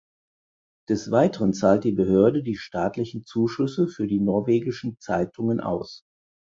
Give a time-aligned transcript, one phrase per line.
[0.89, 6.05] Des Weiteren zahlt die Behörde die staatlichen Zuschüsse für die norwegischen Zeitungen aus.